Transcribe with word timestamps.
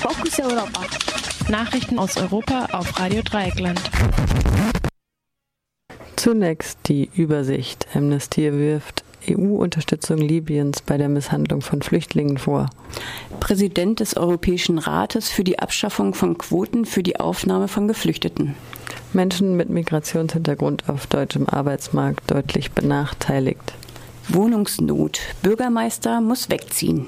Fokus 0.00 0.40
Europa. 0.40 0.80
Nachrichten 1.50 1.98
aus 1.98 2.16
Europa 2.16 2.68
auf 2.72 2.98
Radio 2.98 3.20
Dreieckland. 3.22 3.78
Zunächst 6.16 6.78
die 6.86 7.10
Übersicht. 7.14 7.86
Amnesty 7.94 8.50
wirft 8.50 9.04
EU-Unterstützung 9.28 10.16
Libyens 10.16 10.80
bei 10.80 10.96
der 10.96 11.10
Misshandlung 11.10 11.60
von 11.60 11.82
Flüchtlingen 11.82 12.38
vor. 12.38 12.70
Präsident 13.40 14.00
des 14.00 14.16
Europäischen 14.16 14.78
Rates 14.78 15.28
für 15.28 15.44
die 15.44 15.58
Abschaffung 15.58 16.14
von 16.14 16.38
Quoten 16.38 16.86
für 16.86 17.02
die 17.02 17.20
Aufnahme 17.20 17.68
von 17.68 17.86
Geflüchteten. 17.86 18.54
Menschen 19.12 19.54
mit 19.54 19.68
Migrationshintergrund 19.68 20.88
auf 20.88 21.08
deutschem 21.08 21.46
Arbeitsmarkt 21.46 22.30
deutlich 22.30 22.72
benachteiligt. 22.72 23.74
Wohnungsnot. 24.28 25.20
Bürgermeister 25.42 26.22
muss 26.22 26.48
wegziehen. 26.48 27.06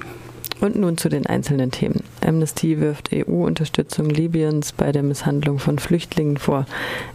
Und 0.59 0.75
nun 0.75 0.97
zu 0.97 1.09
den 1.09 1.25
einzelnen 1.25 1.71
Themen. 1.71 2.03
Amnesty 2.25 2.79
wirft 2.79 3.09
EU-Unterstützung 3.11 4.09
Libyens 4.09 4.71
bei 4.71 4.91
der 4.91 5.03
Misshandlung 5.03 5.59
von 5.59 5.77
Flüchtlingen 5.77 6.37
vor. 6.37 6.65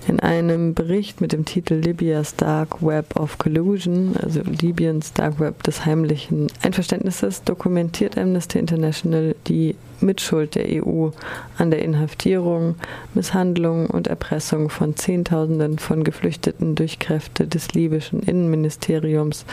In 0.07 0.21
einem 0.21 0.75
Bericht 0.75 1.21
mit 1.21 1.33
dem 1.33 1.45
Titel 1.45 1.75
Libyas 1.75 2.37
Dark 2.37 2.83
Web 2.83 3.19
of 3.19 3.39
Collusion, 3.39 4.17
also 4.23 4.41
Libyens 4.43 5.13
Dark 5.15 5.41
Web 5.41 5.63
des 5.63 5.87
heimlichen 5.87 6.49
Einverständnisses, 6.63 7.43
dokumentiert 7.45 8.19
Amnesty 8.19 8.59
International 8.59 9.35
die 9.47 9.77
Mitschuld 10.01 10.55
der 10.55 10.85
EU 10.85 11.11
an 11.57 11.71
der 11.71 11.83
Inhaftierung, 11.83 12.77
Misshandlung 13.15 13.87
und 13.87 14.07
Erpressung 14.07 14.69
von 14.69 14.97
Zehntausenden 14.97 15.79
von 15.79 16.05
Geflüchteten 16.05 16.75
durch 16.75 16.99
Kräfte 16.99 17.47
des 17.47 17.73
libyschen 17.73 18.21
Innenministeriums 18.21 19.45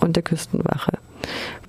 und 0.00 0.16
der 0.16 0.22
Küstenwache. 0.22 0.98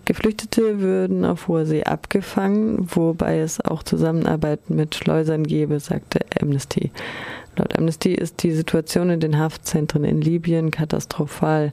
Geflüchtete 0.05 0.79
würden 0.79 1.25
auf 1.25 1.47
hoher 1.47 1.65
See 1.65 1.83
abgefangen, 1.83 2.87
wobei 2.93 3.39
es 3.39 3.59
auch 3.59 3.83
Zusammenarbeit 3.83 4.69
mit 4.69 4.95
Schleusern 4.95 5.43
gäbe, 5.43 5.79
sagte 5.79 6.19
Amnesty. 6.39 6.91
Laut 7.57 7.77
Amnesty 7.77 8.13
ist 8.13 8.43
die 8.43 8.51
Situation 8.51 9.09
in 9.09 9.21
den 9.21 9.39
Haftzentren 9.39 10.03
in 10.03 10.21
Libyen 10.21 10.71
katastrophal. 10.71 11.71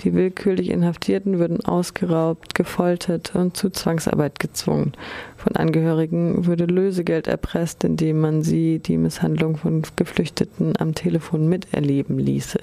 Die 0.00 0.12
willkürlich 0.12 0.70
Inhaftierten 0.70 1.38
würden 1.38 1.64
ausgeraubt, 1.64 2.54
gefoltert 2.54 3.34
und 3.36 3.56
zu 3.56 3.70
Zwangsarbeit 3.70 4.40
gezwungen. 4.40 4.92
Von 5.36 5.54
Angehörigen 5.54 6.46
würde 6.46 6.64
Lösegeld 6.64 7.28
erpresst, 7.28 7.84
indem 7.84 8.20
man 8.20 8.42
sie 8.42 8.80
die 8.80 8.96
Misshandlung 8.96 9.56
von 9.56 9.82
Geflüchteten 9.94 10.74
am 10.78 10.94
Telefon 10.94 11.48
miterleben 11.48 12.18
ließe. 12.18 12.58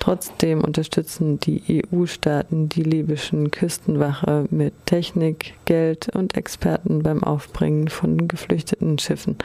Trotzdem 0.00 0.64
unterstützen 0.64 1.40
die 1.40 1.84
EU-Staaten 1.92 2.70
die 2.70 2.82
libyschen 2.82 3.50
Küstenwache 3.50 4.46
mit 4.50 4.72
Technik, 4.86 5.54
Geld 5.66 6.08
und 6.16 6.38
Experten 6.38 7.02
beim 7.02 7.22
Aufbringen 7.22 7.88
von 7.88 8.26
geflüchteten 8.26 8.98
Schiffen. 8.98 9.36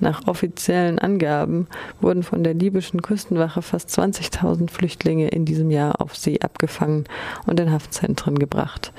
Nach 0.00 0.26
offiziellen 0.26 0.98
Angaben 0.98 1.68
wurden 2.00 2.24
von 2.24 2.42
der 2.42 2.54
libyschen 2.54 3.02
Küstenwache 3.02 3.62
fast 3.62 3.88
20.000 3.90 4.68
Flüchtlinge 4.68 5.28
in 5.28 5.44
diesem 5.44 5.70
Jahr 5.70 6.00
auf 6.00 6.16
See 6.16 6.40
abgefangen 6.40 7.04
und 7.46 7.60
in 7.60 7.70
Haftzentren 7.70 8.36
gebracht. 8.36 8.92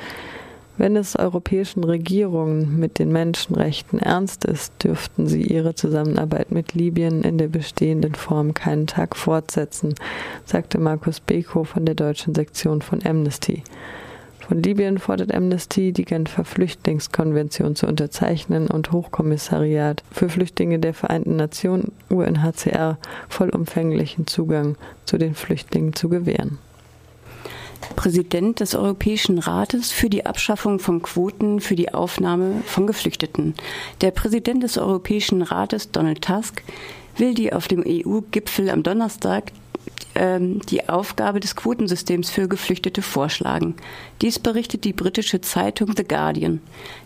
Wenn 0.81 0.95
es 0.95 1.15
europäischen 1.15 1.83
Regierungen 1.83 2.79
mit 2.79 2.97
den 2.97 3.11
Menschenrechten 3.11 3.99
ernst 3.99 4.45
ist, 4.45 4.83
dürften 4.83 5.27
sie 5.27 5.43
ihre 5.43 5.75
Zusammenarbeit 5.75 6.51
mit 6.51 6.73
Libyen 6.73 7.21
in 7.21 7.37
der 7.37 7.49
bestehenden 7.49 8.15
Form 8.15 8.55
keinen 8.55 8.87
Tag 8.87 9.15
fortsetzen, 9.15 9.93
sagte 10.43 10.79
Markus 10.79 11.19
Beko 11.19 11.65
von 11.65 11.85
der 11.85 11.93
deutschen 11.93 12.33
Sektion 12.33 12.81
von 12.81 12.99
Amnesty. 13.05 13.61
Von 14.39 14.63
Libyen 14.63 14.97
fordert 14.97 15.31
Amnesty, 15.31 15.91
die 15.91 16.03
Genfer 16.03 16.45
Flüchtlingskonvention 16.45 17.75
zu 17.75 17.85
unterzeichnen 17.85 18.67
und 18.67 18.91
Hochkommissariat 18.91 20.01
für 20.11 20.29
Flüchtlinge 20.29 20.79
der 20.79 20.95
Vereinten 20.95 21.35
Nationen 21.35 21.91
UNHCR 22.09 22.97
vollumfänglichen 23.29 24.25
Zugang 24.25 24.77
zu 25.05 25.19
den 25.19 25.35
Flüchtlingen 25.35 25.93
zu 25.93 26.09
gewähren. 26.09 26.57
Präsident 27.95 28.59
des 28.59 28.75
Europäischen 28.75 29.39
Rates 29.39 29.91
für 29.91 30.09
die 30.09 30.25
Abschaffung 30.25 30.79
von 30.79 31.01
Quoten 31.01 31.59
für 31.59 31.75
die 31.75 31.93
Aufnahme 31.93 32.61
von 32.65 32.87
Geflüchteten. 32.87 33.55
Der 34.01 34.11
Präsident 34.11 34.63
des 34.63 34.77
Europäischen 34.77 35.41
Rates, 35.41 35.91
Donald 35.91 36.21
Tusk, 36.21 36.63
will 37.17 37.33
die 37.33 37.53
auf 37.53 37.67
dem 37.67 37.83
EU-Gipfel 37.85 38.69
am 38.69 38.83
Donnerstag 38.83 39.51
ähm, 40.15 40.61
die 40.69 40.89
Aufgabe 40.89 41.39
des 41.39 41.55
Quotensystems 41.55 42.29
für 42.29 42.47
Geflüchtete 42.47 43.01
vorschlagen. 43.01 43.75
Dies 44.21 44.39
berichtet 44.39 44.83
die 44.83 44.93
britische 44.93 45.41
Zeitung 45.41 45.93
The 45.95 46.03
Guardian. 46.03 46.61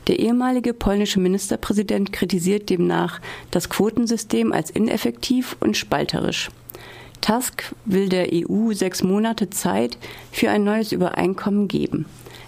Der 0.08 0.20
ehemalige 0.20 0.74
polnische 0.74 1.20
Ministerpräsident 1.20 2.12
kritisiert 2.12 2.70
demnach 2.70 3.22
das 3.52 3.70
Quotensystem 3.70 4.52
als 4.52 4.70
ineffektiv 4.70 5.56
und 5.60 5.78
spalterisch. 5.78 6.50
Tusk 7.22 7.76
will 7.86 8.10
der 8.10 8.28
EU 8.32 8.74
sechs 8.74 9.04
Monate 9.04 9.50
Zeit 9.50 9.98
für 10.32 10.50
ein 10.50 10.64
neues 10.64 10.92
Übereinkommen 10.92 11.68
geben. 11.68 12.06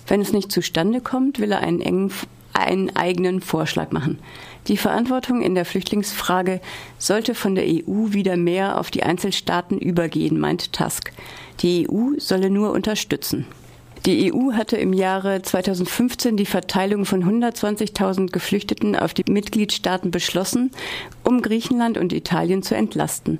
Wenn 0.07 0.21
es 0.21 0.33
nicht 0.33 0.51
zustande 0.51 1.01
kommt, 1.01 1.39
will 1.39 1.51
er 1.51 1.59
einen, 1.59 1.81
engen, 1.81 2.11
einen 2.53 2.95
eigenen 2.95 3.41
Vorschlag 3.41 3.91
machen. 3.91 4.19
Die 4.67 4.77
Verantwortung 4.77 5.41
in 5.41 5.55
der 5.55 5.65
Flüchtlingsfrage 5.65 6.61
sollte 6.97 7.35
von 7.35 7.55
der 7.55 7.65
EU 7.65 8.11
wieder 8.11 8.37
mehr 8.37 8.79
auf 8.79 8.91
die 8.91 9.03
Einzelstaaten 9.03 9.79
übergehen, 9.79 10.39
meint 10.39 10.73
Tusk. 10.73 11.11
Die 11.61 11.87
EU 11.89 12.11
solle 12.17 12.49
nur 12.49 12.71
unterstützen. 12.71 13.45
Die 14.07 14.33
EU 14.33 14.53
hatte 14.53 14.77
im 14.77 14.93
Jahre 14.93 15.41
2015 15.41 16.37
die 16.37 16.45
Verteilung 16.45 17.03
von 17.03 17.25
120.000 17.25 18.31
Geflüchteten 18.31 18.95
auf 18.95 19.13
die 19.13 19.29
Mitgliedstaaten 19.29 20.11
beschlossen, 20.11 20.71
um 21.25 21.41
Griechenland 21.41 21.97
und 21.97 22.13
Italien 22.13 22.63
zu 22.63 22.73
entlasten. 22.73 23.37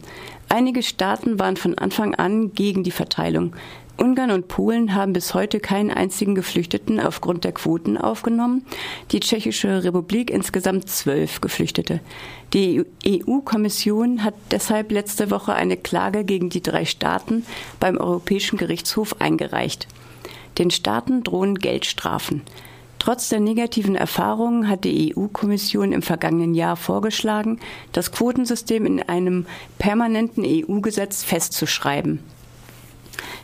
Einige 0.50 0.84
Staaten 0.84 1.40
waren 1.40 1.56
von 1.56 1.78
Anfang 1.78 2.16
an 2.16 2.54
gegen 2.54 2.84
die 2.84 2.92
Verteilung. 2.92 3.56
Ungarn 3.96 4.30
und 4.30 4.50
Polen 4.50 4.94
haben 4.94 5.14
bis 5.14 5.34
heute 5.34 5.62
keinen 5.62 5.90
einzigen 5.90 6.36
Geflüchteten 6.36 7.00
aufgrund 7.00 7.46
der 7.46 7.54
Quoten 7.54 7.98
aufgenommen. 7.98 8.66
Die 9.12 9.22
Tschechische 9.22 9.86
Republik 9.86 10.30
insgesamt 10.30 10.90
zwölf 10.90 11.40
Geflüchtete. 11.40 12.02
Die 12.54 12.84
EU-Kommission 13.08 14.22
hat 14.22 14.34
deshalb 14.52 14.92
letzte 14.92 15.32
Woche 15.32 15.54
eine 15.54 15.78
Klage 15.78 16.26
gegen 16.26 16.50
die 16.50 16.62
drei 16.62 16.84
Staaten 16.84 17.46
beim 17.80 17.96
Europäischen 17.96 18.58
Gerichtshof 18.58 19.22
eingereicht. 19.22 19.88
Den 20.58 20.72
Staaten 20.72 21.24
drohen 21.24 21.56
Geldstrafen. 21.56 22.42
Trotz 23.00 23.30
der 23.30 23.40
negativen 23.40 23.96
Erfahrungen 23.96 24.68
hat 24.68 24.84
die 24.84 25.16
EU-Kommission 25.16 25.94
im 25.94 26.02
vergangenen 26.02 26.56
Jahr 26.56 26.76
vorgeschlagen, 26.76 27.60
das 27.92 28.12
Quotensystem 28.12 28.86
in 28.86 29.02
einem 29.02 29.46
permanenten 29.78 30.44
EU-Gesetz 30.46 31.24
festzuschreiben. 31.24 32.20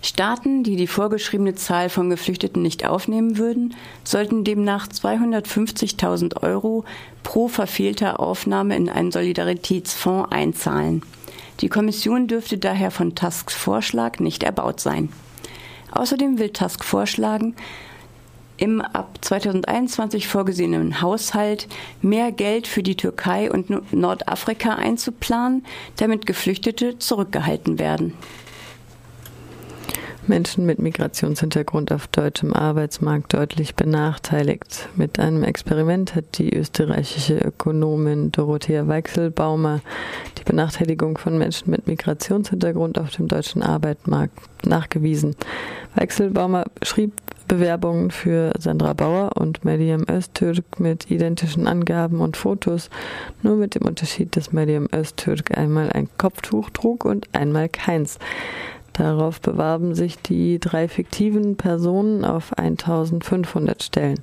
Staaten, 0.02 0.64
die 0.64 0.76
die 0.76 0.88
vorgeschriebene 0.88 1.56
Zahl 1.56 1.88
von 1.90 2.10
Geflüchteten 2.10 2.62
nicht 2.62 2.86
aufnehmen 2.86 3.38
würden, 3.38 3.74
sollten 4.04 4.44
demnach 4.44 4.88
250.000 4.88 6.44
Euro 6.44 6.84
pro 7.24 7.48
verfehlter 7.48 8.20
Aufnahme 8.20 8.76
in 8.76 8.90
einen 8.90 9.12
Solidaritätsfonds 9.12 10.30
einzahlen. 10.30 11.04
Die 11.62 11.70
Kommission 11.70 12.28
dürfte 12.28 12.58
daher 12.58 12.92
von 12.92 13.16
Tusks 13.16 13.54
Vorschlag 13.54 14.20
nicht 14.20 14.44
erbaut 14.44 14.82
sein. 14.82 15.08
Außerdem 15.94 16.40
will 16.40 16.50
Tusk 16.50 16.84
vorschlagen, 16.84 17.56
im 18.58 18.82
ab 18.82 19.18
2021 19.22 20.28
vorgesehenen 20.28 21.02
Haushalt 21.02 21.68
mehr 22.02 22.32
Geld 22.32 22.68
für 22.68 22.84
die 22.84 22.96
Türkei 22.96 23.52
und 23.52 23.94
Nordafrika 23.94 24.76
einzuplanen, 24.76 25.66
damit 25.98 26.26
Geflüchtete 26.26 26.98
zurückgehalten 27.00 27.80
werden. 27.80 28.14
Menschen 30.28 30.66
mit 30.66 30.80
Migrationshintergrund 30.80 31.92
auf 31.92 32.08
deutschem 32.08 32.54
Arbeitsmarkt 32.54 33.34
deutlich 33.34 33.76
benachteiligt. 33.76 34.90
Mit 34.96 35.20
einem 35.20 35.44
Experiment 35.44 36.16
hat 36.16 36.38
die 36.38 36.56
österreichische 36.56 37.38
Ökonomin 37.38 38.32
Dorothea 38.32 38.88
Weichselbaumer 38.88 39.82
die 40.38 40.44
Benachteiligung 40.44 41.18
von 41.18 41.38
Menschen 41.38 41.72
mit 41.72 41.88
Migrationshintergrund 41.88 42.98
auf 42.98 43.12
dem 43.12 43.28
deutschen 43.28 43.64
Arbeitsmarkt 43.64 44.66
nachgewiesen. 44.66 45.36
Weichselbaumer 45.96 46.66
schrieb 46.82 47.14
Bewerbungen 47.48 48.10
für 48.10 48.54
Sandra 48.58 48.94
Bauer 48.94 49.32
und 49.36 49.66
Medium 49.66 50.06
Öztürk 50.10 50.80
mit 50.80 51.12
identischen 51.12 51.68
Angaben 51.68 52.22
und 52.22 52.38
Fotos, 52.38 52.90
nur 53.42 53.58
mit 53.58 53.76
dem 53.76 53.86
Unterschied, 53.86 54.36
dass 54.36 54.54
Medium 54.54 54.88
Öztürk 54.96 55.58
einmal 55.58 55.92
ein 55.92 56.08
Kopftuch 56.18 56.70
trug 56.70 57.06
und 57.06 57.28
einmal 57.34 57.68
keins. 57.70 58.18
Darauf 58.94 59.42
bewarben 59.42 59.96
sich 59.96 60.22
die 60.22 60.60
drei 60.60 60.88
fiktiven 60.88 61.58
Personen 61.58 62.26
auf 62.26 62.58
1500 62.58 63.82
Stellen. 63.82 64.20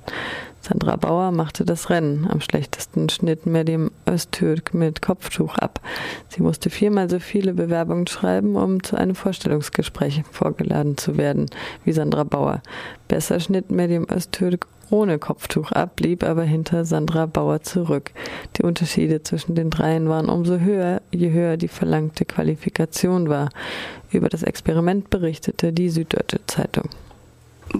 Sandra 0.61 0.95
Bauer 0.95 1.31
machte 1.31 1.65
das 1.65 1.89
Rennen. 1.89 2.27
Am 2.29 2.39
schlechtesten 2.39 3.09
schnitt 3.09 3.47
Medim 3.47 3.91
Öztürk 4.07 4.73
mit 4.75 5.01
Kopftuch 5.01 5.55
ab. 5.55 5.81
Sie 6.29 6.43
musste 6.43 6.69
viermal 6.69 7.09
so 7.09 7.19
viele 7.19 7.53
Bewerbungen 7.53 8.05
schreiben, 8.05 8.55
um 8.55 8.83
zu 8.83 8.95
einem 8.95 9.15
Vorstellungsgespräch 9.15 10.23
vorgeladen 10.31 10.97
zu 10.97 11.17
werden, 11.17 11.47
wie 11.83 11.93
Sandra 11.93 12.23
Bauer. 12.23 12.61
Besser 13.07 13.39
schnitt 13.39 13.71
Medim 13.71 14.05
Öztürk 14.09 14.67
ohne 14.91 15.17
Kopftuch 15.17 15.71
ab, 15.71 15.95
blieb 15.95 16.23
aber 16.23 16.43
hinter 16.43 16.85
Sandra 16.85 17.25
Bauer 17.25 17.61
zurück. 17.61 18.11
Die 18.57 18.63
Unterschiede 18.63 19.23
zwischen 19.23 19.55
den 19.55 19.69
dreien 19.69 20.09
waren 20.09 20.29
umso 20.29 20.59
höher, 20.59 21.01
je 21.11 21.31
höher 21.31 21.57
die 21.57 21.69
verlangte 21.69 22.25
Qualifikation 22.25 23.29
war. 23.29 23.49
Über 24.11 24.29
das 24.29 24.43
Experiment 24.43 25.09
berichtete 25.09 25.73
die 25.73 25.89
Süddeutsche 25.89 26.41
Zeitung. 26.45 26.89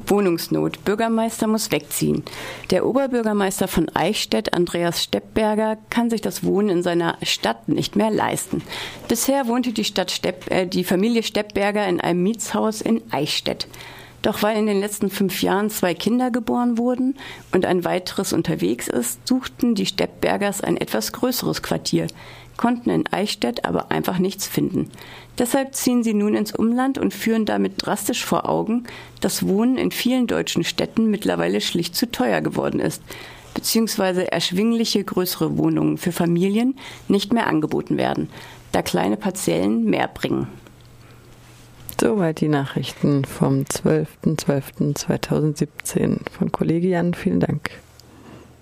Wohnungsnot. 0.07 0.83
Bürgermeister 0.85 1.47
muss 1.47 1.71
wegziehen. 1.71 2.23
Der 2.69 2.85
Oberbürgermeister 2.85 3.67
von 3.67 3.89
Eichstätt, 3.93 4.53
Andreas 4.53 5.03
Steppberger, 5.03 5.77
kann 5.89 6.09
sich 6.09 6.21
das 6.21 6.43
Wohnen 6.43 6.69
in 6.69 6.83
seiner 6.83 7.17
Stadt 7.23 7.69
nicht 7.69 7.95
mehr 7.95 8.11
leisten. 8.11 8.61
Bisher 9.07 9.47
wohnte 9.47 9.73
die, 9.73 9.83
Stadt 9.83 10.11
Stepp, 10.11 10.49
äh, 10.51 10.65
die 10.65 10.83
Familie 10.83 11.23
Steppberger 11.23 11.87
in 11.87 12.01
einem 12.01 12.23
Mietshaus 12.23 12.81
in 12.81 13.01
Eichstätt. 13.11 13.67
Doch 14.21 14.43
weil 14.43 14.57
in 14.57 14.67
den 14.67 14.79
letzten 14.79 15.09
fünf 15.09 15.41
Jahren 15.41 15.69
zwei 15.69 15.93
Kinder 15.95 16.29
geboren 16.29 16.77
wurden 16.77 17.17
und 17.51 17.65
ein 17.65 17.83
weiteres 17.83 18.33
unterwegs 18.33 18.87
ist, 18.87 19.27
suchten 19.27 19.73
die 19.73 19.87
Steppbergers 19.87 20.61
ein 20.61 20.77
etwas 20.77 21.11
größeres 21.11 21.63
Quartier 21.63 22.07
konnten 22.61 22.91
in 22.91 23.07
Eichstätt 23.07 23.65
aber 23.65 23.91
einfach 23.91 24.19
nichts 24.19 24.47
finden. 24.47 24.89
Deshalb 25.37 25.75
ziehen 25.75 26.03
sie 26.03 26.13
nun 26.13 26.35
ins 26.35 26.55
Umland 26.55 26.97
und 26.97 27.13
führen 27.13 27.45
damit 27.45 27.73
drastisch 27.77 28.23
vor 28.23 28.47
Augen, 28.47 28.85
dass 29.19 29.45
Wohnen 29.47 29.77
in 29.77 29.91
vielen 29.91 30.27
deutschen 30.27 30.63
Städten 30.63 31.09
mittlerweile 31.09 31.59
schlicht 31.59 31.95
zu 31.95 32.09
teuer 32.09 32.39
geworden 32.41 32.79
ist, 32.79 33.01
beziehungsweise 33.55 34.31
erschwingliche 34.31 35.03
größere 35.03 35.57
Wohnungen 35.57 35.97
für 35.97 36.11
Familien 36.11 36.77
nicht 37.07 37.33
mehr 37.33 37.47
angeboten 37.47 37.97
werden, 37.97 38.29
da 38.71 38.83
kleine 38.83 39.17
Parzellen 39.17 39.85
mehr 39.85 40.07
bringen. 40.07 40.47
Soweit 41.99 42.41
die 42.41 42.47
Nachrichten 42.47 43.25
vom 43.25 43.63
12.12.2017 43.63 46.17
von 46.31 46.51
Kollege 46.51 46.87
Jan. 46.87 47.15
Vielen 47.15 47.39
Dank. 47.39 47.71